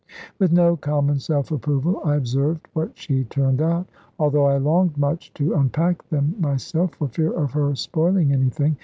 [0.39, 3.85] With no common self approval, I observed what she turned out;
[4.17, 8.77] although I longed much to unpack them myself, for fear of her spoiling anything.